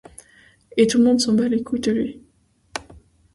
[0.77, 2.21] Et tout le monde s'en bas les couilles de lui.